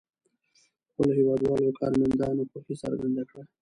[0.89, 3.43] خپلو هېوادوالو او کارمندانو خوښي څرګنده کړه.